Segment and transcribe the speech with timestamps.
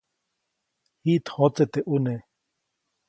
[1.03, 2.13] Jiʼt jõtse teʼ ʼune.